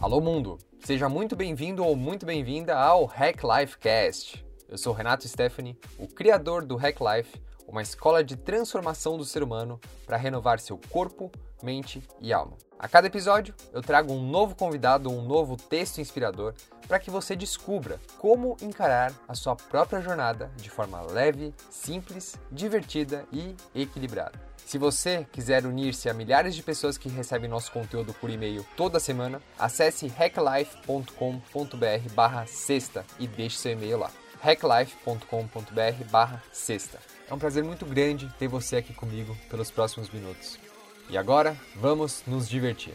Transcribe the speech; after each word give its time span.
Alô 0.00 0.18
mundo, 0.18 0.56
seja 0.82 1.10
muito 1.10 1.36
bem-vindo 1.36 1.84
ou 1.84 1.94
muito 1.94 2.24
bem-vinda 2.24 2.74
ao 2.74 3.04
Hack 3.04 3.42
Life 3.44 3.76
Cast. 3.76 4.42
Eu 4.66 4.78
sou 4.78 4.94
Renato 4.94 5.28
Stephanie, 5.28 5.78
o 5.98 6.08
criador 6.08 6.64
do 6.64 6.74
Hack 6.74 6.96
Life, 7.00 7.38
uma 7.68 7.82
escola 7.82 8.24
de 8.24 8.34
transformação 8.34 9.18
do 9.18 9.26
ser 9.26 9.42
humano 9.42 9.78
para 10.06 10.16
renovar 10.16 10.58
seu 10.58 10.80
corpo, 10.88 11.30
mente 11.62 12.02
e 12.18 12.32
alma. 12.32 12.56
A 12.80 12.88
cada 12.88 13.08
episódio, 13.08 13.54
eu 13.74 13.82
trago 13.82 14.10
um 14.10 14.26
novo 14.26 14.54
convidado, 14.54 15.10
um 15.10 15.20
novo 15.20 15.54
texto 15.54 16.00
inspirador 16.00 16.54
para 16.88 16.98
que 16.98 17.10
você 17.10 17.36
descubra 17.36 18.00
como 18.16 18.56
encarar 18.62 19.12
a 19.28 19.34
sua 19.34 19.54
própria 19.54 20.00
jornada 20.00 20.50
de 20.56 20.70
forma 20.70 21.02
leve, 21.02 21.54
simples, 21.68 22.38
divertida 22.50 23.26
e 23.30 23.54
equilibrada. 23.74 24.40
Se 24.64 24.78
você 24.78 25.26
quiser 25.30 25.66
unir-se 25.66 26.08
a 26.08 26.14
milhares 26.14 26.54
de 26.54 26.62
pessoas 26.62 26.96
que 26.96 27.10
recebem 27.10 27.50
nosso 27.50 27.70
conteúdo 27.70 28.14
por 28.14 28.30
e-mail 28.30 28.64
toda 28.78 28.98
semana, 28.98 29.42
acesse 29.58 30.08
hacklife.com.br 30.08 32.14
barra 32.14 32.46
sexta 32.46 33.04
e 33.18 33.26
deixe 33.26 33.58
seu 33.58 33.72
e-mail 33.72 33.98
lá. 33.98 34.10
hacklife.com.br 34.40 36.04
barra 36.10 36.42
sexta. 36.50 36.98
É 37.28 37.34
um 37.34 37.38
prazer 37.38 37.62
muito 37.62 37.84
grande 37.84 38.26
ter 38.38 38.48
você 38.48 38.76
aqui 38.76 38.94
comigo 38.94 39.36
pelos 39.50 39.70
próximos 39.70 40.08
minutos. 40.08 40.69
E 41.10 41.18
agora, 41.18 41.56
vamos 41.74 42.22
nos 42.24 42.48
divertir. 42.48 42.94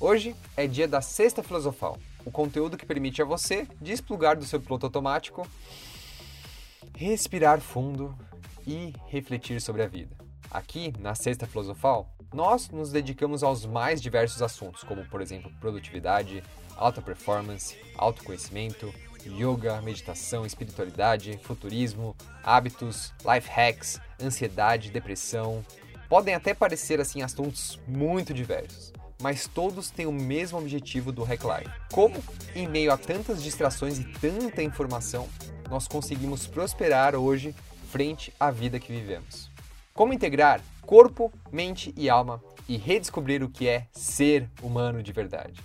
Hoje 0.00 0.34
é 0.56 0.66
dia 0.66 0.88
da 0.88 1.00
Sexta 1.00 1.44
Filosofal, 1.44 1.96
o 2.24 2.30
conteúdo 2.32 2.76
que 2.76 2.84
permite 2.84 3.22
a 3.22 3.24
você 3.24 3.68
desplugar 3.80 4.36
do 4.36 4.44
seu 4.44 4.60
piloto 4.60 4.86
automático, 4.86 5.46
respirar 6.96 7.60
fundo 7.60 8.18
e 8.66 8.92
refletir 9.06 9.60
sobre 9.60 9.84
a 9.84 9.86
vida. 9.86 10.16
Aqui, 10.50 10.92
na 10.98 11.14
Sexta 11.14 11.46
Filosofal, 11.46 12.12
nós 12.32 12.70
nos 12.70 12.90
dedicamos 12.92 13.42
aos 13.42 13.66
mais 13.66 14.00
diversos 14.00 14.40
assuntos, 14.40 14.84
como 14.84 15.04
por 15.06 15.20
exemplo 15.20 15.52
produtividade, 15.60 16.42
alta 16.76 17.02
performance, 17.02 17.76
autoconhecimento, 17.96 18.92
yoga, 19.26 19.80
meditação, 19.82 20.46
espiritualidade, 20.46 21.38
futurismo, 21.42 22.16
hábitos, 22.42 23.12
life 23.24 23.48
hacks, 23.48 24.00
ansiedade, 24.22 24.90
depressão. 24.90 25.64
Podem 26.08 26.34
até 26.34 26.54
parecer 26.54 27.00
assim 27.00 27.22
assuntos 27.22 27.78
muito 27.86 28.32
diversos, 28.32 28.92
mas 29.20 29.46
todos 29.46 29.90
têm 29.90 30.06
o 30.06 30.12
mesmo 30.12 30.58
objetivo 30.58 31.12
do 31.12 31.24
Hack 31.24 31.42
Life. 31.42 31.70
Como, 31.92 32.22
em 32.54 32.66
meio 32.66 32.92
a 32.92 32.96
tantas 32.96 33.42
distrações 33.42 33.98
e 33.98 34.04
tanta 34.04 34.62
informação, 34.62 35.28
nós 35.68 35.86
conseguimos 35.86 36.46
prosperar 36.46 37.14
hoje 37.14 37.54
frente 37.90 38.32
à 38.38 38.50
vida 38.50 38.78
que 38.78 38.92
vivemos. 38.92 39.50
Como 39.92 40.12
integrar 40.12 40.60
corpo, 40.90 41.32
mente 41.52 41.94
e 41.96 42.10
alma 42.10 42.42
e 42.68 42.76
redescobrir 42.76 43.44
o 43.44 43.48
que 43.48 43.68
é 43.68 43.86
ser 43.92 44.50
humano 44.60 45.04
de 45.04 45.12
verdade. 45.12 45.60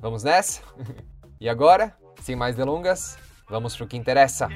Vamos 0.00 0.22
nessa? 0.22 0.62
e 1.38 1.50
agora, 1.50 1.94
sem 2.22 2.34
mais 2.34 2.56
delongas, 2.56 3.18
vamos 3.46 3.76
para 3.76 3.84
o 3.84 3.86
que 3.86 3.98
interessa. 3.98 4.48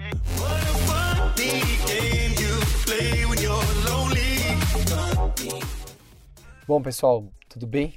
Bom, 6.66 6.80
pessoal, 6.80 7.28
tudo 7.46 7.66
bem? 7.66 7.94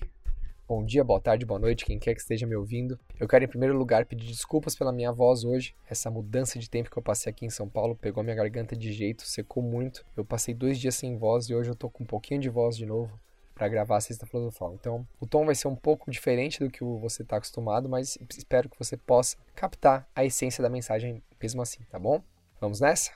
Bom 0.69 0.83
dia, 0.83 1.01
boa 1.01 1.21
tarde, 1.21 1.45
boa 1.45 1.61
noite, 1.61 1.85
quem 1.85 1.97
quer 1.97 2.13
que 2.13 2.19
esteja 2.19 2.45
me 2.45 2.53
ouvindo. 2.53 2.99
Eu 3.17 3.25
quero, 3.25 3.45
em 3.45 3.47
primeiro 3.47 3.77
lugar, 3.77 4.05
pedir 4.05 4.27
desculpas 4.27 4.75
pela 4.75 4.91
minha 4.91 5.13
voz 5.13 5.45
hoje. 5.45 5.73
Essa 5.89 6.11
mudança 6.11 6.59
de 6.59 6.69
tempo 6.69 6.91
que 6.91 6.97
eu 6.97 7.01
passei 7.01 7.29
aqui 7.29 7.45
em 7.45 7.49
São 7.49 7.69
Paulo 7.69 7.95
pegou 7.95 8.21
minha 8.21 8.35
garganta 8.35 8.75
de 8.75 8.91
jeito, 8.91 9.25
secou 9.25 9.63
muito. 9.63 10.05
Eu 10.17 10.25
passei 10.25 10.53
dois 10.53 10.77
dias 10.77 10.93
sem 10.95 11.17
voz 11.17 11.47
e 11.47 11.55
hoje 11.55 11.69
eu 11.69 11.75
tô 11.75 11.89
com 11.89 12.03
um 12.03 12.05
pouquinho 12.05 12.41
de 12.41 12.49
voz 12.49 12.75
de 12.75 12.85
novo 12.85 13.17
para 13.55 13.69
gravar 13.69 13.95
a 13.95 14.01
Sexta 14.01 14.25
Filosofal. 14.25 14.73
Então, 14.73 15.07
o 15.21 15.25
tom 15.25 15.45
vai 15.45 15.55
ser 15.55 15.69
um 15.69 15.75
pouco 15.75 16.11
diferente 16.11 16.59
do 16.59 16.69
que 16.69 16.83
você 16.83 17.21
está 17.21 17.37
acostumado, 17.37 17.87
mas 17.87 18.17
espero 18.37 18.67
que 18.67 18.77
você 18.77 18.97
possa 18.97 19.37
captar 19.55 20.05
a 20.13 20.25
essência 20.25 20.61
da 20.61 20.69
mensagem 20.69 21.23
mesmo 21.41 21.61
assim, 21.61 21.79
tá 21.89 21.97
bom? 21.97 22.21
Vamos 22.59 22.81
nessa? 22.81 23.13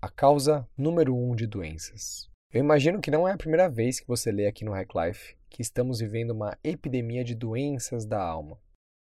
A 0.00 0.08
causa 0.08 0.66
número 0.74 1.14
um 1.14 1.36
de 1.36 1.46
doenças. 1.46 2.31
Eu 2.52 2.60
imagino 2.60 3.00
que 3.00 3.10
não 3.10 3.26
é 3.26 3.32
a 3.32 3.36
primeira 3.38 3.66
vez 3.66 3.98
que 3.98 4.06
você 4.06 4.30
lê 4.30 4.46
aqui 4.46 4.62
no 4.62 4.72
Hack 4.72 4.90
Life 4.94 5.34
que 5.48 5.62
estamos 5.62 6.00
vivendo 6.00 6.32
uma 6.32 6.54
epidemia 6.62 7.24
de 7.24 7.34
doenças 7.34 8.04
da 8.04 8.22
alma. 8.22 8.58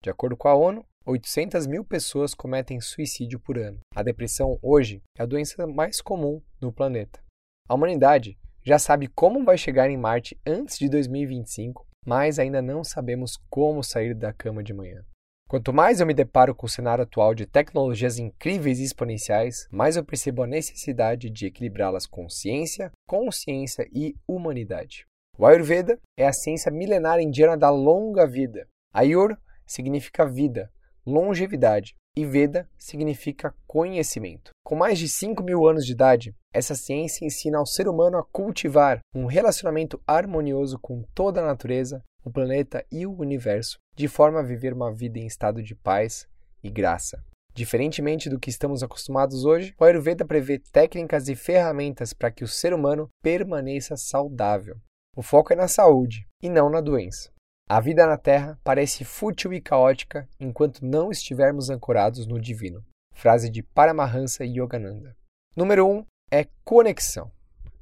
De 0.04 0.10
acordo 0.10 0.36
com 0.36 0.50
a 0.50 0.54
ONU, 0.54 0.86
800 1.06 1.66
mil 1.66 1.86
pessoas 1.86 2.34
cometem 2.34 2.82
suicídio 2.82 3.40
por 3.40 3.58
ano. 3.58 3.80
A 3.96 4.04
depressão 4.04 4.60
hoje 4.62 5.02
é 5.18 5.24
a 5.24 5.26
doença 5.26 5.66
mais 5.66 6.02
comum 6.02 6.42
no 6.60 6.74
planeta. 6.74 7.22
A 7.70 7.76
humanidade 7.76 8.38
já 8.62 8.78
sabe 8.78 9.08
como 9.08 9.46
vai 9.46 9.58
chegar 9.58 9.90
em 9.90 9.98
Marte 9.98 10.38
antes 10.46 10.78
de 10.78 10.90
2025, 10.90 11.88
mas 12.06 12.40
ainda 12.40 12.62
não 12.62 12.84
sabemos 12.84 13.38
como 13.50 13.82
sair 13.82 14.14
da 14.14 14.34
cama 14.34 14.62
de 14.62 14.74
manhã. 14.74 15.06
Quanto 15.50 15.74
mais 15.74 16.00
eu 16.00 16.06
me 16.06 16.14
deparo 16.14 16.54
com 16.54 16.68
o 16.68 16.70
cenário 16.70 17.04
atual 17.04 17.34
de 17.34 17.48
tecnologias 17.48 18.20
incríveis 18.20 18.78
e 18.78 18.84
exponenciais, 18.84 19.68
mais 19.72 19.96
eu 19.96 20.06
percebo 20.06 20.44
a 20.44 20.48
necessidade 20.48 21.28
de 21.28 21.48
equilibrá-las 21.48 22.06
com 22.06 22.30
ciência, 22.30 22.92
consciência 23.08 23.90
e 23.92 24.14
humanidade. 24.28 25.08
O 25.40 25.48
Ayurveda 25.48 26.00
é 26.16 26.28
a 26.28 26.32
ciência 26.32 26.72
milenar 26.72 27.20
indiana 27.20 27.58
da 27.58 27.72
longa 27.72 28.28
vida. 28.28 28.68
Ayur 28.94 29.36
significa 29.66 30.24
vida, 30.24 30.72
longevidade, 31.04 31.96
e 32.16 32.26
Veda 32.26 32.70
significa 32.78 33.56
conhecimento. 33.66 34.52
Com 34.64 34.76
mais 34.76 35.00
de 35.00 35.08
5 35.08 35.42
mil 35.42 35.68
anos 35.68 35.86
de 35.86 35.94
idade, 35.94 36.36
essa 36.54 36.76
ciência 36.76 37.26
ensina 37.26 37.58
ao 37.58 37.66
ser 37.66 37.88
humano 37.88 38.18
a 38.18 38.26
cultivar 38.26 39.00
um 39.16 39.26
relacionamento 39.26 40.02
harmonioso 40.06 40.78
com 40.80 41.04
toda 41.14 41.42
a 41.42 41.46
natureza, 41.46 42.04
o 42.24 42.32
planeta 42.32 42.86
e 42.92 43.06
o 43.06 43.18
universo, 43.20 43.78
de 43.96 44.08
forma 44.08 44.40
a 44.40 44.44
viver 44.44 44.74
uma 44.74 44.94
vida 44.94 45.20
em 45.20 45.26
estado 45.26 45.62
de 45.62 45.76
paz 45.76 46.28
e 46.64 46.70
graça. 46.70 47.24
Diferentemente 47.54 48.30
do 48.30 48.40
que 48.40 48.50
estamos 48.50 48.84
acostumados 48.84 49.44
hoje, 49.44 49.74
o 49.78 49.84
Ayurveda 49.84 50.26
prevê 50.26 50.60
técnicas 50.72 51.28
e 51.28 51.36
ferramentas 51.36 52.14
para 52.14 52.32
que 52.32 52.44
o 52.44 52.48
ser 52.48 52.74
humano 52.74 53.10
permaneça 53.22 53.98
saudável. 53.98 54.78
O 55.16 55.22
foco 55.22 55.52
é 55.52 55.56
na 55.56 55.68
saúde 55.68 56.26
e 56.42 56.50
não 56.50 56.70
na 56.70 56.80
doença. 56.80 57.32
A 57.68 57.80
vida 57.80 58.08
na 58.08 58.18
Terra 58.18 58.60
parece 58.64 59.04
fútil 59.04 59.54
e 59.54 59.62
caótica 59.62 60.28
enquanto 60.40 60.86
não 60.86 61.12
estivermos 61.12 61.70
ancorados 61.70 62.26
no 62.26 62.40
divino. 62.40 62.84
Frase 63.14 63.50
de 63.50 63.62
Paramahansa 63.62 64.46
Yogananda. 64.46 65.16
Número 65.56 65.86
1 65.86 65.92
um 65.92 66.06
é 66.32 66.48
conexão. 66.64 67.32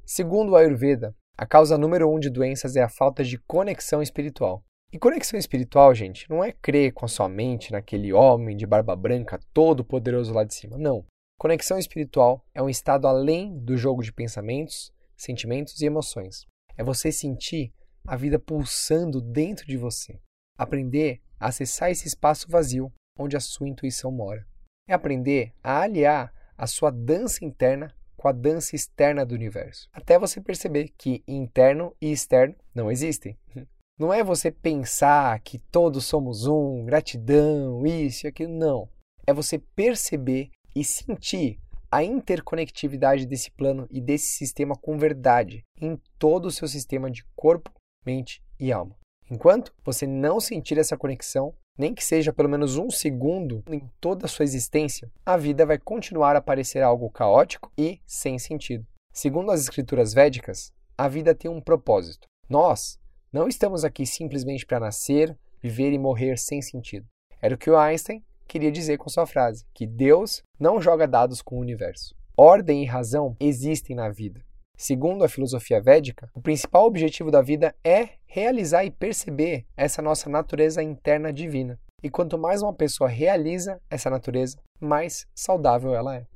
Segundo 0.04 0.52
o 0.52 0.56
Ayurveda, 0.56 1.14
a 1.40 1.46
causa 1.46 1.78
número 1.78 2.12
um 2.12 2.18
de 2.18 2.28
doenças 2.28 2.74
é 2.74 2.82
a 2.82 2.88
falta 2.88 3.22
de 3.22 3.38
conexão 3.38 4.02
espiritual. 4.02 4.64
E 4.92 4.98
conexão 4.98 5.38
espiritual, 5.38 5.94
gente, 5.94 6.28
não 6.28 6.42
é 6.42 6.50
crer 6.50 6.92
com 6.92 7.04
a 7.04 7.08
sua 7.08 7.28
mente 7.28 7.70
naquele 7.70 8.12
homem 8.12 8.56
de 8.56 8.66
barba 8.66 8.96
branca 8.96 9.38
todo 9.54 9.84
poderoso 9.84 10.34
lá 10.34 10.42
de 10.42 10.52
cima. 10.52 10.76
Não. 10.76 11.04
Conexão 11.38 11.78
espiritual 11.78 12.44
é 12.52 12.60
um 12.60 12.68
estado 12.68 13.06
além 13.06 13.56
do 13.56 13.76
jogo 13.76 14.02
de 14.02 14.12
pensamentos, 14.12 14.92
sentimentos 15.16 15.80
e 15.80 15.86
emoções. 15.86 16.44
É 16.76 16.82
você 16.82 17.12
sentir 17.12 17.72
a 18.04 18.16
vida 18.16 18.40
pulsando 18.40 19.20
dentro 19.20 19.64
de 19.64 19.76
você. 19.76 20.18
Aprender 20.58 21.20
a 21.38 21.46
acessar 21.46 21.88
esse 21.88 22.08
espaço 22.08 22.50
vazio 22.50 22.92
onde 23.16 23.36
a 23.36 23.40
sua 23.40 23.68
intuição 23.68 24.10
mora. 24.10 24.44
É 24.88 24.92
aprender 24.92 25.54
a 25.62 25.82
aliar 25.82 26.32
a 26.56 26.66
sua 26.66 26.90
dança 26.90 27.44
interna 27.44 27.94
com 28.18 28.28
a 28.28 28.32
dança 28.32 28.74
externa 28.74 29.24
do 29.24 29.34
universo. 29.34 29.88
Até 29.92 30.18
você 30.18 30.40
perceber 30.40 30.90
que 30.98 31.22
interno 31.26 31.94
e 32.00 32.10
externo 32.10 32.54
não 32.74 32.90
existem. 32.90 33.38
Não 33.98 34.14
é 34.14 34.22
você 34.22 34.52
pensar 34.52 35.40
que 35.40 35.58
todos 35.58 36.04
somos 36.04 36.46
um, 36.46 36.84
gratidão, 36.84 37.84
isso 37.84 38.24
e 38.24 38.28
aquilo, 38.28 38.52
não. 38.52 38.88
É 39.26 39.32
você 39.32 39.58
perceber 39.58 40.50
e 40.72 40.84
sentir 40.84 41.58
a 41.90 42.04
interconectividade 42.04 43.26
desse 43.26 43.50
plano 43.50 43.88
e 43.90 44.00
desse 44.00 44.26
sistema 44.26 44.76
com 44.76 44.96
verdade 44.96 45.64
em 45.80 46.00
todo 46.16 46.46
o 46.46 46.50
seu 46.52 46.68
sistema 46.68 47.10
de 47.10 47.24
corpo, 47.34 47.72
mente 48.06 48.40
e 48.60 48.70
alma. 48.70 48.96
Enquanto 49.28 49.74
você 49.84 50.06
não 50.06 50.38
sentir 50.38 50.78
essa 50.78 50.96
conexão, 50.96 51.52
nem 51.78 51.94
que 51.94 52.04
seja 52.04 52.32
pelo 52.32 52.48
menos 52.48 52.76
um 52.76 52.90
segundo 52.90 53.62
em 53.68 53.88
toda 54.00 54.26
a 54.26 54.28
sua 54.28 54.44
existência, 54.44 55.08
a 55.24 55.36
vida 55.36 55.64
vai 55.64 55.78
continuar 55.78 56.34
a 56.34 56.40
parecer 56.40 56.82
algo 56.82 57.08
caótico 57.08 57.70
e 57.78 58.00
sem 58.04 58.38
sentido. 58.38 58.84
Segundo 59.12 59.52
as 59.52 59.60
escrituras 59.60 60.12
védicas, 60.12 60.72
a 60.96 61.06
vida 61.06 61.34
tem 61.34 61.50
um 61.50 61.60
propósito. 61.60 62.26
Nós 62.48 62.98
não 63.32 63.46
estamos 63.46 63.84
aqui 63.84 64.04
simplesmente 64.04 64.66
para 64.66 64.80
nascer, 64.80 65.38
viver 65.62 65.92
e 65.92 65.98
morrer 65.98 66.36
sem 66.36 66.60
sentido. 66.60 67.06
Era 67.40 67.54
o 67.54 67.58
que 67.58 67.70
o 67.70 67.78
Einstein 67.78 68.24
queria 68.48 68.72
dizer 68.72 68.96
com 68.96 69.08
sua 69.08 69.26
frase, 69.26 69.64
que 69.74 69.86
Deus 69.86 70.42
não 70.58 70.80
joga 70.80 71.06
dados 71.06 71.42
com 71.42 71.56
o 71.56 71.60
universo. 71.60 72.16
Ordem 72.36 72.82
e 72.82 72.86
razão 72.86 73.36
existem 73.38 73.94
na 73.94 74.08
vida. 74.08 74.42
Segundo 74.80 75.24
a 75.24 75.28
filosofia 75.28 75.82
védica, 75.82 76.30
o 76.32 76.40
principal 76.40 76.86
objetivo 76.86 77.32
da 77.32 77.42
vida 77.42 77.74
é 77.82 78.10
realizar 78.26 78.84
e 78.84 78.92
perceber 78.92 79.66
essa 79.76 80.00
nossa 80.00 80.30
natureza 80.30 80.80
interna 80.80 81.32
divina. 81.32 81.80
E 82.00 82.08
quanto 82.08 82.38
mais 82.38 82.62
uma 82.62 82.72
pessoa 82.72 83.10
realiza 83.10 83.80
essa 83.90 84.08
natureza, 84.08 84.56
mais 84.78 85.26
saudável 85.34 85.96
ela 85.96 86.14
é. 86.14 86.28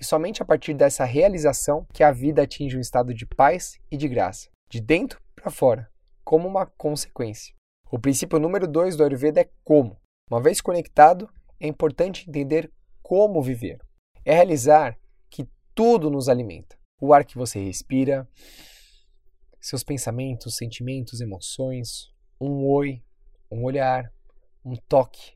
E 0.00 0.02
somente 0.02 0.42
a 0.42 0.44
partir 0.46 0.72
dessa 0.72 1.04
realização 1.04 1.86
que 1.92 2.02
a 2.02 2.10
vida 2.10 2.42
atinge 2.42 2.78
um 2.78 2.80
estado 2.80 3.12
de 3.12 3.26
paz 3.26 3.78
e 3.90 3.96
de 3.98 4.08
graça, 4.08 4.48
de 4.70 4.80
dentro 4.80 5.20
para 5.36 5.50
fora, 5.50 5.86
como 6.24 6.48
uma 6.48 6.64
consequência. 6.64 7.54
O 7.90 7.98
princípio 7.98 8.38
número 8.38 8.66
2 8.66 8.96
do 8.96 9.04
Ayurveda 9.04 9.42
é 9.42 9.50
como. 9.62 10.00
Uma 10.30 10.40
vez 10.40 10.62
conectado, 10.62 11.28
é 11.60 11.66
importante 11.66 12.26
entender 12.26 12.72
como 13.02 13.42
viver. 13.42 13.82
É 14.24 14.34
realizar 14.34 14.98
que 15.28 15.46
tudo 15.74 16.08
nos 16.08 16.30
alimenta. 16.30 16.80
O 17.04 17.12
ar 17.12 17.24
que 17.24 17.36
você 17.36 17.58
respira, 17.58 18.28
seus 19.60 19.82
pensamentos, 19.82 20.54
sentimentos, 20.54 21.20
emoções, 21.20 22.12
um 22.40 22.64
oi, 22.64 23.02
um 23.50 23.64
olhar, 23.64 24.12
um 24.64 24.76
toque. 24.76 25.32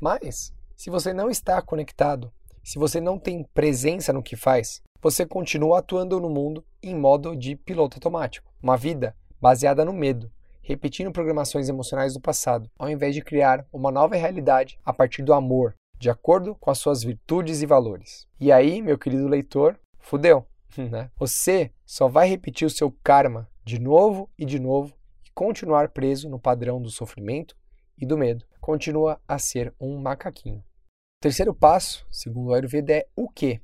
Mas, 0.00 0.50
se 0.74 0.88
você 0.88 1.12
não 1.12 1.28
está 1.28 1.60
conectado, 1.60 2.32
se 2.64 2.78
você 2.78 3.02
não 3.02 3.18
tem 3.18 3.44
presença 3.52 4.14
no 4.14 4.22
que 4.22 4.34
faz, 4.34 4.80
você 4.98 5.26
continua 5.26 5.80
atuando 5.80 6.18
no 6.18 6.30
mundo 6.30 6.64
em 6.82 6.96
modo 6.96 7.36
de 7.36 7.54
piloto 7.54 7.98
automático. 7.98 8.50
Uma 8.62 8.78
vida 8.78 9.14
baseada 9.38 9.84
no 9.84 9.92
medo, 9.92 10.32
repetindo 10.62 11.12
programações 11.12 11.68
emocionais 11.68 12.14
do 12.14 12.20
passado, 12.22 12.70
ao 12.78 12.88
invés 12.88 13.14
de 13.14 13.20
criar 13.20 13.66
uma 13.70 13.92
nova 13.92 14.16
realidade 14.16 14.78
a 14.82 14.94
partir 14.94 15.22
do 15.22 15.34
amor, 15.34 15.74
de 15.98 16.08
acordo 16.08 16.54
com 16.54 16.70
as 16.70 16.78
suas 16.78 17.02
virtudes 17.02 17.60
e 17.60 17.66
valores. 17.66 18.26
E 18.40 18.50
aí, 18.50 18.80
meu 18.80 18.96
querido 18.96 19.28
leitor, 19.28 19.78
fudeu, 19.98 20.46
né? 20.90 21.10
Você 21.18 21.72
só 21.84 22.08
vai 22.08 22.28
repetir 22.28 22.66
o 22.66 22.70
seu 22.70 22.90
karma 23.02 23.48
de 23.64 23.78
novo 23.78 24.30
e 24.38 24.44
de 24.44 24.58
novo 24.58 24.94
e 25.24 25.30
continuar 25.30 25.90
preso 25.90 26.28
no 26.28 26.38
padrão 26.38 26.80
do 26.80 26.90
sofrimento 26.90 27.56
e 27.96 28.06
do 28.06 28.16
medo. 28.16 28.44
Continua 28.60 29.20
a 29.26 29.38
ser 29.38 29.74
um 29.80 29.98
macaquinho. 29.98 30.58
O 30.58 31.22
terceiro 31.22 31.54
passo, 31.54 32.06
segundo 32.10 32.50
o 32.50 32.54
Ayurveda, 32.54 32.92
é 32.92 33.06
o 33.16 33.28
quê? 33.28 33.60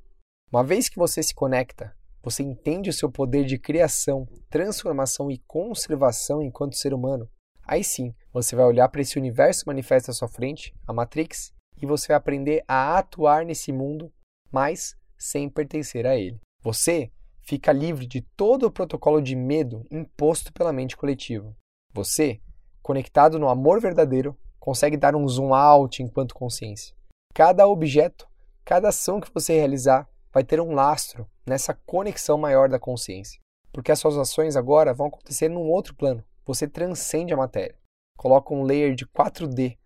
Uma 0.51 0.65
vez 0.65 0.89
que 0.89 0.99
você 0.99 1.23
se 1.23 1.35
conecta, 1.35 1.95
você 2.23 2.43
entende 2.43 2.91
o 2.91 2.93
seu 2.93 3.11
poder 3.11 3.45
de 3.45 3.59
criação, 3.59 4.27
transformação 4.49 5.31
e 5.31 5.39
conservação 5.47 6.43
enquanto 6.43 6.77
ser 6.77 6.95
humano, 6.95 7.29
aí 7.63 7.85
sim 7.85 8.15
você 8.33 8.57
vai 8.57 8.65
olhar 8.65 8.89
para 8.89 9.03
esse 9.03 9.19
universo 9.19 9.65
manifesto 9.67 10.11
à 10.11 10.15
sua 10.15 10.29
frente, 10.29 10.75
a 10.87 10.93
Matrix, 10.93 11.53
e 11.81 11.87
você 11.87 12.09
vai 12.09 12.17
aprender 12.17 12.65
a 12.67 12.99
atuar 12.99 13.45
nesse 13.45 13.73
mundo, 13.73 14.13
mas 14.51 14.97
sem 15.19 15.49
pertencer 15.49 16.07
a 16.07 16.17
ele. 16.17 16.41
Você 16.65 17.13
fica 17.43 17.71
livre 17.71 18.07
de 18.07 18.23
todo 18.23 18.65
o 18.65 18.73
protocolo 18.73 19.21
de 19.21 19.37
medo 19.37 19.87
imposto 19.91 20.53
pela 20.53 20.73
mente 20.73 20.97
coletiva. 20.97 21.55
Você 21.93 22.41
conectado 22.85 23.39
no 23.39 23.49
amor 23.49 23.81
verdadeiro, 23.81 24.37
consegue 24.61 24.99
dar 24.99 25.17
um 25.17 25.27
zoom 25.27 25.55
out 25.55 26.03
enquanto 26.03 26.35
consciência. 26.35 26.95
Cada 27.35 27.67
objeto, 27.67 28.29
cada 28.63 28.91
ação 28.91 29.23
que 29.23 29.33
você 29.33 29.55
realizar 29.55 30.07
vai 30.31 30.45
ter 30.45 30.61
um 30.61 30.75
lastro 30.75 31.27
nessa 31.47 31.73
conexão 31.73 32.37
maior 32.37 32.69
da 32.69 32.79
consciência. 32.79 33.41
Porque 33.73 33.91
as 33.91 33.99
suas 33.99 34.19
ações 34.19 34.55
agora 34.55 34.93
vão 34.93 35.07
acontecer 35.07 35.49
num 35.49 35.71
outro 35.71 35.95
plano. 35.95 36.23
Você 36.45 36.69
transcende 36.69 37.33
a 37.33 37.39
matéria. 37.39 37.79
Coloca 38.19 38.53
um 38.53 38.63
layer 38.63 38.95
de 38.95 39.07
4D. 39.07 39.79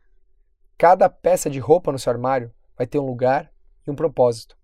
Cada 0.77 1.09
peça 1.09 1.49
de 1.49 1.61
roupa 1.61 1.93
no 1.93 2.01
seu 2.01 2.13
armário 2.13 2.53
vai 2.77 2.87
ter 2.87 2.99
um 2.99 3.07
lugar 3.07 3.53
e 3.87 3.91
um 3.93 3.95
propósito. 3.95 4.58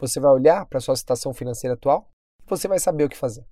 Você 0.00 0.18
vai 0.18 0.32
olhar 0.32 0.66
para 0.66 0.78
a 0.78 0.80
sua 0.80 0.96
situação 0.96 1.32
financeira 1.32 1.74
atual 1.74 2.10
e 2.42 2.48
você 2.48 2.66
vai 2.66 2.78
saber 2.78 3.04
o 3.04 3.08
que 3.08 3.16
fazer. 3.16 3.46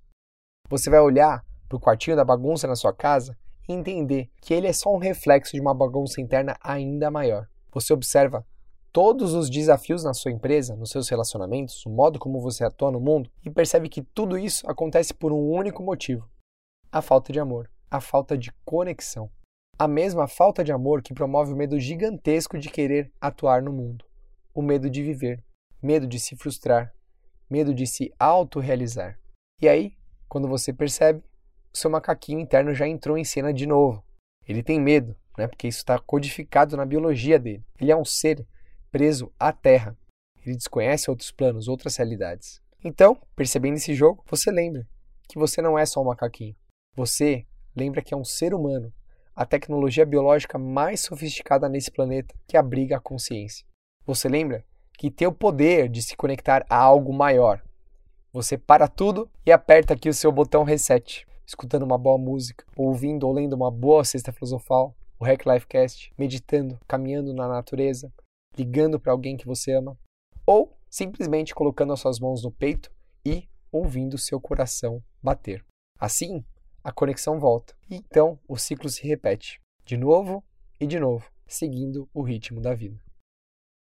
Você 0.69 0.89
vai 0.89 0.99
olhar 0.99 1.45
para 1.69 1.77
o 1.77 1.79
quartinho 1.79 2.15
da 2.15 2.25
bagunça 2.25 2.67
na 2.67 2.75
sua 2.75 2.93
casa 2.93 3.37
e 3.67 3.73
entender 3.73 4.29
que 4.41 4.53
ele 4.53 4.67
é 4.67 4.73
só 4.73 4.93
um 4.93 4.97
reflexo 4.97 5.53
de 5.53 5.61
uma 5.61 5.73
bagunça 5.73 6.21
interna 6.21 6.57
ainda 6.61 7.09
maior. 7.09 7.47
Você 7.71 7.93
observa 7.93 8.45
todos 8.91 9.33
os 9.33 9.49
desafios 9.49 10.03
na 10.03 10.13
sua 10.13 10.31
empresa, 10.31 10.75
nos 10.75 10.91
seus 10.91 11.09
relacionamentos, 11.09 11.85
o 11.85 11.89
modo 11.89 12.19
como 12.19 12.39
você 12.39 12.63
atua 12.63 12.91
no 12.91 12.99
mundo 12.99 13.29
e 13.43 13.49
percebe 13.49 13.89
que 13.89 14.03
tudo 14.03 14.37
isso 14.37 14.69
acontece 14.69 15.13
por 15.13 15.31
um 15.31 15.49
único 15.49 15.81
motivo: 15.81 16.29
a 16.91 17.01
falta 17.01 17.33
de 17.33 17.39
amor, 17.39 17.69
a 17.89 17.99
falta 17.99 18.37
de 18.37 18.51
conexão. 18.63 19.29
A 19.79 19.87
mesma 19.87 20.27
falta 20.27 20.63
de 20.63 20.71
amor 20.71 21.01
que 21.01 21.15
promove 21.15 21.51
o 21.51 21.55
medo 21.55 21.79
gigantesco 21.79 22.59
de 22.59 22.69
querer 22.69 23.11
atuar 23.19 23.61
no 23.61 23.73
mundo, 23.73 24.05
o 24.53 24.61
medo 24.61 24.87
de 24.87 25.01
viver, 25.01 25.43
medo 25.83 26.07
de 26.07 26.17
se 26.17 26.35
frustrar, 26.37 26.93
medo 27.49 27.73
de 27.73 27.85
se 27.85 28.13
autorrealizar. 28.17 29.19
E 29.61 29.67
aí, 29.67 29.95
quando 30.29 30.47
você 30.47 30.71
percebe, 30.71 31.21
o 31.73 31.77
seu 31.77 31.89
macaquinho 31.89 32.39
interno 32.39 32.73
já 32.73 32.87
entrou 32.87 33.17
em 33.17 33.25
cena 33.25 33.53
de 33.53 33.67
novo. 33.67 34.03
Ele 34.47 34.63
tem 34.63 34.79
medo, 34.79 35.15
né? 35.37 35.47
porque 35.47 35.67
isso 35.67 35.79
está 35.79 35.99
codificado 35.99 36.77
na 36.77 36.85
biologia 36.85 37.37
dele. 37.37 37.63
Ele 37.79 37.91
é 37.91 37.95
um 37.95 38.05
ser 38.05 38.47
preso 38.89 39.31
à 39.37 39.51
Terra. 39.51 39.97
Ele 40.45 40.55
desconhece 40.55 41.09
outros 41.09 41.31
planos, 41.31 41.67
outras 41.67 41.97
realidades. 41.97 42.61
Então, 42.83 43.19
percebendo 43.35 43.75
esse 43.75 43.93
jogo, 43.93 44.23
você 44.29 44.51
lembra 44.51 44.87
que 45.27 45.37
você 45.37 45.61
não 45.61 45.77
é 45.77 45.85
só 45.85 46.01
um 46.01 46.05
macaquinho. 46.05 46.55
Você 46.95 47.45
lembra 47.75 48.01
que 48.01 48.13
é 48.13 48.17
um 48.17 48.25
ser 48.25 48.53
humano, 48.53 48.93
a 49.35 49.45
tecnologia 49.45 50.05
biológica 50.05 50.57
mais 50.57 51.01
sofisticada 51.01 51.67
nesse 51.67 51.91
planeta 51.91 52.35
que 52.47 52.55
abriga 52.55 52.97
a 52.97 53.01
consciência. 53.01 53.65
Você 54.05 54.27
lembra 54.29 54.65
que 54.97 55.11
tem 55.11 55.27
o 55.27 55.33
poder 55.33 55.89
de 55.89 56.01
se 56.01 56.15
conectar 56.15 56.65
a 56.69 56.77
algo 56.77 57.13
maior. 57.13 57.61
Você 58.31 58.57
para 58.57 58.87
tudo 58.87 59.29
e 59.45 59.51
aperta 59.51 59.93
aqui 59.93 60.09
o 60.09 60.13
seu 60.13 60.31
botão 60.31 60.63
reset 60.63 61.25
escutando 61.45 61.83
uma 61.83 61.97
boa 61.97 62.17
música, 62.17 62.65
ouvindo 62.75 63.27
ou 63.27 63.33
lendo 63.33 63.53
uma 63.53 63.69
boa 63.69 64.03
cesta 64.03 64.31
filosofal, 64.31 64.95
o 65.19 65.25
Hack 65.25 65.45
Lifecast, 65.45 66.13
meditando, 66.17 66.79
caminhando 66.87 67.33
na 67.33 67.47
natureza, 67.47 68.11
ligando 68.57 68.99
para 68.99 69.11
alguém 69.11 69.37
que 69.37 69.45
você 69.45 69.73
ama, 69.73 69.97
ou 70.45 70.75
simplesmente 70.89 71.55
colocando 71.55 71.93
as 71.93 71.99
suas 71.99 72.19
mãos 72.19 72.43
no 72.43 72.51
peito 72.51 72.91
e 73.25 73.47
ouvindo 73.71 74.17
seu 74.17 74.39
coração 74.39 75.01
bater. 75.21 75.63
Assim, 75.99 76.43
a 76.83 76.91
conexão 76.91 77.39
volta 77.39 77.75
e 77.89 77.95
então 77.95 78.39
o 78.47 78.57
ciclo 78.57 78.89
se 78.89 79.07
repete, 79.07 79.59
de 79.85 79.97
novo 79.97 80.43
e 80.79 80.85
de 80.85 80.99
novo, 80.99 81.29
seguindo 81.47 82.09
o 82.13 82.21
ritmo 82.21 82.59
da 82.61 82.73
vida. 82.73 83.02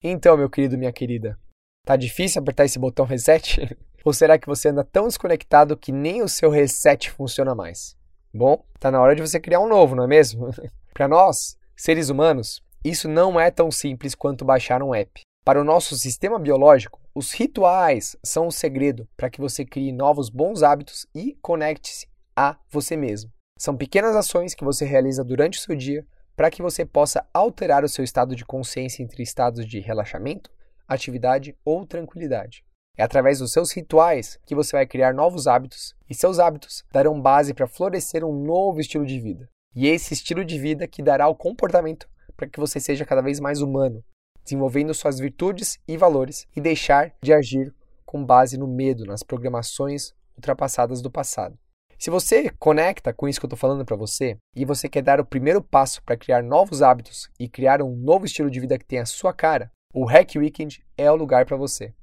Então, 0.06 0.36
meu 0.36 0.50
querido, 0.50 0.76
minha 0.76 0.92
querida, 0.92 1.38
tá 1.82 1.96
difícil 1.96 2.38
apertar 2.42 2.66
esse 2.66 2.78
botão 2.78 3.06
reset? 3.06 3.74
Ou 4.04 4.12
será 4.12 4.38
que 4.38 4.46
você 4.46 4.68
anda 4.68 4.84
tão 4.84 5.08
desconectado 5.08 5.78
que 5.78 5.90
nem 5.90 6.20
o 6.20 6.28
seu 6.28 6.50
reset 6.50 7.10
funciona 7.10 7.54
mais? 7.54 7.96
Bom, 8.30 8.62
tá 8.78 8.90
na 8.90 9.00
hora 9.00 9.16
de 9.16 9.22
você 9.22 9.40
criar 9.40 9.60
um 9.60 9.66
novo, 9.66 9.96
não 9.96 10.04
é 10.04 10.06
mesmo? 10.06 10.50
Para 10.92 11.08
nós, 11.08 11.56
seres 11.74 12.10
humanos, 12.10 12.62
isso 12.84 13.08
não 13.08 13.40
é 13.40 13.50
tão 13.50 13.70
simples 13.70 14.14
quanto 14.14 14.44
baixar 14.44 14.82
um 14.82 14.94
app. 14.94 15.22
Para 15.42 15.58
o 15.58 15.64
nosso 15.64 15.96
sistema 15.96 16.38
biológico, 16.38 17.00
os 17.14 17.32
rituais 17.32 18.14
são 18.22 18.48
o 18.48 18.52
segredo 18.52 19.08
para 19.16 19.30
que 19.30 19.40
você 19.40 19.64
crie 19.64 19.90
novos 19.90 20.28
bons 20.28 20.62
hábitos 20.62 21.06
e 21.14 21.34
conecte-se 21.40 22.06
a 22.36 22.58
você 22.70 22.94
mesmo. 22.94 23.32
São 23.58 23.74
pequenas 23.74 24.14
ações 24.14 24.54
que 24.54 24.64
você 24.64 24.84
realiza 24.84 25.24
durante 25.24 25.58
o 25.58 25.62
seu 25.62 25.74
dia 25.74 26.06
para 26.36 26.50
que 26.50 26.62
você 26.62 26.84
possa 26.84 27.26
alterar 27.32 27.84
o 27.84 27.88
seu 27.88 28.04
estado 28.04 28.34
de 28.34 28.44
consciência 28.44 29.02
entre 29.02 29.22
estados 29.22 29.66
de 29.66 29.80
relaxamento, 29.80 30.50
atividade 30.86 31.56
ou 31.64 31.86
tranquilidade. 31.86 32.64
É 32.96 33.02
através 33.02 33.40
dos 33.40 33.52
seus 33.52 33.72
rituais 33.72 34.38
que 34.46 34.54
você 34.54 34.76
vai 34.76 34.86
criar 34.86 35.12
novos 35.12 35.46
hábitos 35.46 35.94
e 36.08 36.14
seus 36.14 36.38
hábitos 36.38 36.84
darão 36.92 37.20
base 37.20 37.52
para 37.52 37.66
florescer 37.66 38.24
um 38.24 38.44
novo 38.44 38.80
estilo 38.80 39.04
de 39.04 39.18
vida. 39.18 39.48
E 39.74 39.88
esse 39.88 40.14
estilo 40.14 40.44
de 40.44 40.58
vida 40.58 40.86
que 40.86 41.02
dará 41.02 41.26
o 41.26 41.34
comportamento 41.34 42.08
para 42.36 42.48
que 42.48 42.60
você 42.60 42.78
seja 42.78 43.04
cada 43.04 43.22
vez 43.22 43.40
mais 43.40 43.60
humano, 43.60 44.04
desenvolvendo 44.44 44.94
suas 44.94 45.18
virtudes 45.18 45.78
e 45.88 45.96
valores 45.96 46.46
e 46.54 46.60
deixar 46.60 47.12
de 47.20 47.32
agir 47.32 47.74
com 48.04 48.24
base 48.24 48.56
no 48.56 48.68
medo, 48.68 49.04
nas 49.04 49.24
programações 49.24 50.12
ultrapassadas 50.36 51.02
do 51.02 51.10
passado. 51.10 51.58
Se 51.98 52.10
você 52.10 52.50
conecta 52.58 53.12
com 53.12 53.28
isso 53.28 53.38
que 53.40 53.46
eu 53.46 53.48
estou 53.48 53.58
falando 53.58 53.84
para 53.84 53.96
você 53.96 54.36
e 54.54 54.64
você 54.64 54.88
quer 54.88 55.02
dar 55.02 55.20
o 55.20 55.24
primeiro 55.24 55.62
passo 55.62 56.02
para 56.02 56.16
criar 56.16 56.42
novos 56.42 56.82
hábitos 56.82 57.30
e 57.38 57.48
criar 57.48 57.80
um 57.80 57.94
novo 57.94 58.26
estilo 58.26 58.50
de 58.50 58.60
vida 58.60 58.78
que 58.78 58.84
tenha 58.84 59.02
a 59.02 59.06
sua 59.06 59.32
cara, 59.32 59.70
o 59.92 60.04
Hack 60.04 60.34
Weekend 60.36 60.84
é 60.98 61.10
o 61.10 61.16
lugar 61.16 61.46
para 61.46 61.56
você. 61.56 61.94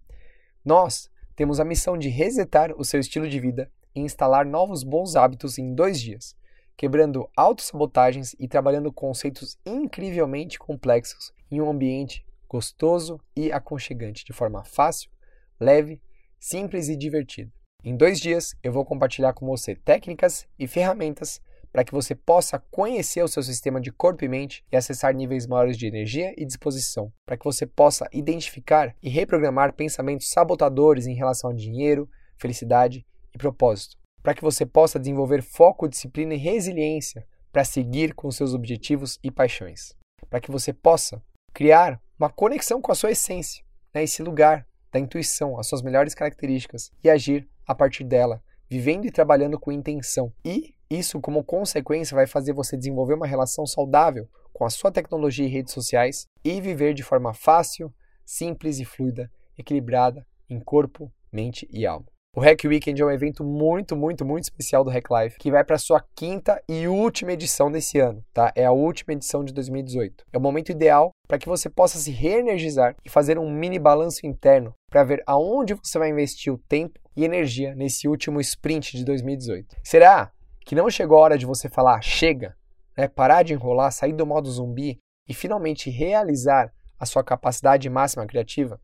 Nós 0.63 1.09
temos 1.35 1.59
a 1.59 1.65
missão 1.65 1.97
de 1.97 2.07
resetar 2.07 2.73
o 2.77 2.85
seu 2.85 2.99
estilo 2.99 3.27
de 3.27 3.39
vida 3.39 3.69
e 3.93 3.99
instalar 3.99 4.45
novos 4.45 4.83
bons 4.83 5.15
hábitos 5.15 5.57
em 5.57 5.73
dois 5.73 5.99
dias, 5.99 6.35
quebrando 6.77 7.29
autossabotagens 7.35 8.35
e 8.39 8.47
trabalhando 8.47 8.93
conceitos 8.93 9.57
incrivelmente 9.65 10.57
complexos 10.57 11.33
em 11.51 11.59
um 11.59 11.69
ambiente 11.69 12.25
gostoso 12.47 13.19
e 13.35 13.51
aconchegante, 13.51 14.25
de 14.25 14.33
forma 14.33 14.63
fácil, 14.63 15.11
leve, 15.59 16.01
simples 16.39 16.89
e 16.89 16.95
divertida. 16.95 17.60
Em 17.83 17.95
dois 17.97 18.19
dias, 18.19 18.55
eu 18.61 18.71
vou 18.71 18.85
compartilhar 18.85 19.33
com 19.33 19.47
você 19.47 19.75
técnicas 19.75 20.47
e 20.59 20.67
ferramentas 20.67 21.41
para 21.71 21.83
que 21.83 21.91
você 21.91 22.13
possa 22.13 22.59
conhecer 22.69 23.23
o 23.23 23.27
seu 23.27 23.41
sistema 23.41 23.81
de 23.81 23.91
corpo 23.91 24.23
e 24.23 24.27
mente 24.27 24.63
e 24.71 24.75
acessar 24.75 25.15
níveis 25.15 25.47
maiores 25.47 25.77
de 25.77 25.87
energia 25.87 26.31
e 26.37 26.45
disposição, 26.45 27.11
para 27.25 27.37
que 27.37 27.45
você 27.45 27.65
possa 27.65 28.07
identificar 28.11 28.95
e 29.01 29.09
reprogramar 29.09 29.73
pensamentos 29.73 30.29
sabotadores 30.29 31.07
em 31.07 31.15
relação 31.15 31.49
a 31.49 31.55
dinheiro, 31.55 32.07
felicidade 32.37 33.03
e 33.33 33.37
propósito, 33.37 33.97
para 34.21 34.35
que 34.35 34.41
você 34.43 34.63
possa 34.63 34.99
desenvolver 34.99 35.41
foco, 35.41 35.87
disciplina 35.87 36.35
e 36.35 36.37
resiliência 36.37 37.25
para 37.51 37.63
seguir 37.63 38.13
com 38.13 38.29
seus 38.29 38.53
objetivos 38.53 39.17
e 39.23 39.31
paixões. 39.31 39.95
para 40.29 40.39
que 40.39 40.51
você 40.51 40.71
possa 40.71 41.21
criar 41.51 41.99
uma 42.17 42.29
conexão 42.29 42.79
com 42.79 42.91
a 42.91 42.95
sua 42.95 43.11
essência, 43.11 43.65
né? 43.93 44.03
esse 44.03 44.21
lugar 44.21 44.65
da 44.91 44.99
intuição, 44.99 45.59
as 45.59 45.67
suas 45.67 45.81
melhores 45.81 46.13
características 46.13 46.91
e 47.03 47.09
agir 47.09 47.47
a 47.65 47.73
partir 47.73 48.03
dela, 48.03 48.43
vivendo 48.69 49.05
e 49.05 49.11
trabalhando 49.11 49.59
com 49.59 49.71
intenção. 49.71 50.33
E 50.43 50.75
isso, 50.89 51.21
como 51.21 51.43
consequência, 51.43 52.15
vai 52.15 52.27
fazer 52.27 52.53
você 52.53 52.75
desenvolver 52.75 53.13
uma 53.13 53.27
relação 53.27 53.65
saudável 53.65 54.27
com 54.51 54.65
a 54.65 54.69
sua 54.69 54.91
tecnologia 54.91 55.45
e 55.45 55.49
redes 55.49 55.73
sociais 55.73 56.27
e 56.43 56.59
viver 56.59 56.93
de 56.93 57.03
forma 57.03 57.33
fácil, 57.33 57.93
simples 58.25 58.79
e 58.79 58.85
fluida, 58.85 59.31
equilibrada 59.57 60.25
em 60.49 60.59
corpo, 60.59 61.11
mente 61.31 61.67
e 61.71 61.85
alma. 61.85 62.05
O 62.33 62.39
Hack 62.39 62.63
Weekend 62.63 63.01
é 63.01 63.05
um 63.05 63.11
evento 63.11 63.43
muito, 63.43 63.93
muito, 63.93 64.23
muito 64.23 64.45
especial 64.45 64.85
do 64.85 64.89
Hack 64.89 65.05
Life, 65.11 65.37
que 65.37 65.51
vai 65.51 65.65
para 65.65 65.77
sua 65.77 66.01
quinta 66.15 66.63
e 66.65 66.87
última 66.87 67.33
edição 67.33 67.69
desse 67.69 67.99
ano, 67.99 68.23
tá? 68.33 68.53
É 68.55 68.63
a 68.63 68.71
última 68.71 69.11
edição 69.11 69.43
de 69.43 69.51
2018. 69.51 70.23
É 70.31 70.37
o 70.37 70.41
momento 70.41 70.71
ideal 70.71 71.11
para 71.27 71.37
que 71.37 71.49
você 71.49 71.69
possa 71.69 71.97
se 71.97 72.09
reenergizar 72.09 72.95
e 73.03 73.09
fazer 73.09 73.37
um 73.37 73.51
mini 73.51 73.77
balanço 73.77 74.25
interno 74.25 74.73
para 74.89 75.03
ver 75.03 75.21
aonde 75.27 75.73
você 75.73 75.99
vai 75.99 76.07
investir 76.07 76.53
o 76.53 76.57
tempo 76.57 76.97
e 77.17 77.25
energia 77.25 77.75
nesse 77.75 78.07
último 78.07 78.39
sprint 78.39 78.95
de 78.95 79.03
2018. 79.03 79.75
Será 79.83 80.31
que 80.61 80.73
não 80.73 80.89
chegou 80.89 81.17
a 81.17 81.21
hora 81.21 81.37
de 81.37 81.45
você 81.45 81.67
falar 81.67 82.01
chega, 82.01 82.55
né? 82.97 83.09
parar 83.09 83.43
de 83.43 83.51
enrolar, 83.51 83.91
sair 83.91 84.13
do 84.13 84.25
modo 84.25 84.49
zumbi 84.49 84.97
e 85.27 85.33
finalmente 85.33 85.89
realizar 85.89 86.71
a 86.97 87.05
sua 87.05 87.25
capacidade 87.25 87.89
máxima 87.89 88.25
criativa? 88.25 88.79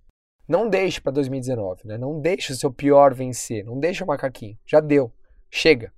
Não 0.48 0.70
deixe 0.70 1.02
para 1.02 1.12
2019, 1.12 1.82
né? 1.86 1.98
Não 1.98 2.22
deixe 2.22 2.54
o 2.54 2.56
seu 2.56 2.72
pior 2.72 3.14
vencer, 3.14 3.66
não 3.66 3.78
deixe 3.78 4.04
o 4.04 4.08
macaquinho. 4.08 4.58
Já 4.66 4.80
deu. 4.80 5.12
Chega. 5.52 5.92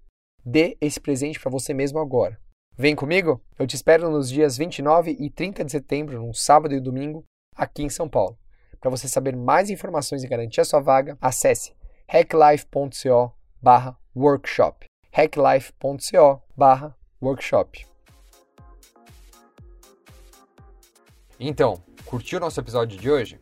Dê 0.44 0.76
esse 0.82 1.00
presente 1.00 1.40
para 1.40 1.52
você 1.52 1.74
mesmo 1.74 2.00
agora. 2.00 2.40
Vem 2.76 2.96
comigo? 2.96 3.42
Eu 3.60 3.68
te 3.68 3.76
espero 3.76 4.10
nos 4.10 4.30
dias 4.30 4.58
29 4.58 5.16
e 5.20 5.30
30 5.30 5.64
de 5.64 5.72
setembro, 5.72 6.20
num 6.20 6.34
sábado 6.34 6.74
e 6.74 6.80
domingo, 6.80 7.24
aqui 7.56 7.84
em 7.84 7.90
São 7.90 8.10
Paulo. 8.10 8.40
Para 8.80 8.90
você 8.90 9.08
saber 9.08 9.36
mais 9.36 9.70
informações 9.70 10.24
e 10.24 10.28
garantir 10.28 10.62
a 10.62 10.66
sua 10.66 10.80
vaga, 10.80 11.18
acesse 11.22 11.76
hacklife.co 12.08 13.36
workshop 14.16 14.86
hacklife.co 15.12 16.42
workshop 17.22 17.86
Então, 21.40 21.82
curtiu 22.06 22.38
o 22.38 22.42
nosso 22.42 22.60
episódio 22.60 22.98
de 22.98 23.12
hoje? 23.12 23.40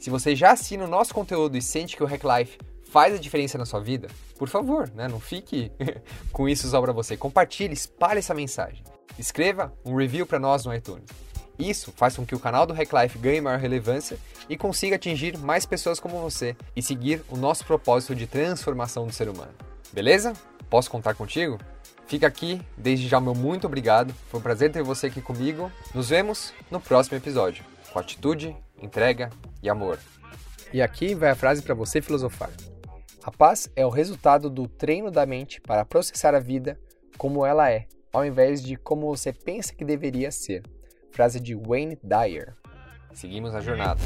Se 0.00 0.08
você 0.08 0.34
já 0.34 0.52
assina 0.52 0.84
o 0.84 0.88
nosso 0.88 1.12
conteúdo 1.12 1.58
e 1.58 1.62
sente 1.62 1.94
que 1.94 2.02
o 2.02 2.06
Hack 2.06 2.22
Life 2.24 2.58
faz 2.84 3.14
a 3.14 3.18
diferença 3.18 3.58
na 3.58 3.66
sua 3.66 3.80
vida, 3.80 4.08
por 4.38 4.48
favor, 4.48 4.90
né, 4.94 5.06
não 5.06 5.20
fique 5.20 5.70
com 6.32 6.48
isso 6.48 6.66
só 6.66 6.80
para 6.80 6.90
você. 6.90 7.18
Compartilhe, 7.18 7.74
espalhe 7.74 8.20
essa 8.20 8.32
mensagem. 8.32 8.82
Escreva 9.18 9.70
um 9.84 9.94
review 9.94 10.24
para 10.24 10.38
nós 10.38 10.64
no 10.64 10.74
iTunes. 10.74 11.04
Isso 11.58 11.92
faz 11.94 12.16
com 12.16 12.24
que 12.24 12.34
o 12.34 12.40
canal 12.40 12.64
do 12.64 12.72
Hack 12.72 12.90
Life 12.90 13.18
ganhe 13.18 13.42
maior 13.42 13.58
relevância 13.58 14.16
e 14.48 14.56
consiga 14.56 14.96
atingir 14.96 15.36
mais 15.36 15.66
pessoas 15.66 16.00
como 16.00 16.18
você 16.18 16.56
e 16.74 16.82
seguir 16.82 17.22
o 17.28 17.36
nosso 17.36 17.66
propósito 17.66 18.14
de 18.14 18.26
transformação 18.26 19.06
do 19.06 19.12
ser 19.12 19.28
humano. 19.28 19.52
Beleza? 19.92 20.32
Posso 20.70 20.90
contar 20.90 21.12
contigo? 21.12 21.58
Fica 22.06 22.26
aqui, 22.26 22.62
desde 22.74 23.06
já 23.06 23.20
meu 23.20 23.34
muito 23.34 23.66
obrigado. 23.66 24.14
Foi 24.30 24.40
um 24.40 24.42
prazer 24.42 24.72
ter 24.72 24.82
você 24.82 25.08
aqui 25.08 25.20
comigo. 25.20 25.70
Nos 25.94 26.08
vemos 26.08 26.54
no 26.70 26.80
próximo 26.80 27.18
episódio. 27.18 27.62
Com 27.92 27.98
atitude, 27.98 28.56
entrega 28.80 29.30
e 29.62 29.68
amor. 29.68 29.98
E 30.72 30.80
aqui 30.80 31.14
vai 31.14 31.30
a 31.30 31.34
frase 31.34 31.62
para 31.62 31.74
você 31.74 32.00
filosofar. 32.00 32.50
A 33.22 33.30
paz 33.30 33.70
é 33.76 33.84
o 33.84 33.90
resultado 33.90 34.48
do 34.48 34.66
treino 34.66 35.10
da 35.10 35.26
mente 35.26 35.60
para 35.60 35.84
processar 35.84 36.34
a 36.34 36.40
vida 36.40 36.78
como 37.18 37.44
ela 37.44 37.70
é, 37.70 37.86
ao 38.12 38.24
invés 38.24 38.62
de 38.62 38.76
como 38.76 39.06
você 39.14 39.32
pensa 39.32 39.74
que 39.74 39.84
deveria 39.84 40.30
ser. 40.30 40.62
Frase 41.12 41.38
de 41.38 41.54
Wayne 41.54 41.98
Dyer. 42.02 42.54
Seguimos 43.12 43.54
a 43.54 43.60
jornada. 43.60 44.00